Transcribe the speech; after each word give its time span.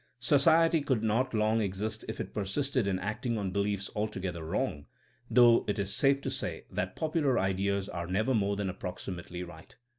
Society 0.19 0.81
could 0.81 1.03
not 1.03 1.31
long 1.31 1.61
exist 1.61 2.03
if 2.07 2.19
it 2.19 2.33
persisted 2.33 2.87
in 2.87 2.97
acting 2.97 3.37
on 3.37 3.51
beliefs 3.51 3.91
altogether 3.95 4.43
wrong, 4.43 4.87
though 5.29 5.63
it 5.67 5.77
is 5.77 5.93
safe 5.93 6.21
to 6.21 6.31
say 6.31 6.65
that 6.71 6.95
popular 6.95 7.37
ideas 7.37 7.87
are 7.87 8.07
never 8.07 8.33
more 8.33 8.55
than 8.55 8.67
approximately 8.67 9.43
right. 9.43 9.75